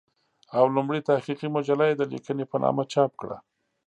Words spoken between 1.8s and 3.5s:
يې د "ليکنې" په نامه چاپ کړه